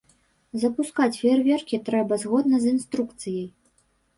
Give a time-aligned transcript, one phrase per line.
[0.63, 3.45] Запускаць феерверкі трэба згодна з інструкцыяй.